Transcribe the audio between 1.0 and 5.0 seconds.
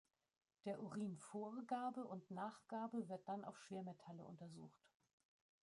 vor Gabe und nach Gabe wird dann auf Schwermetalle untersucht.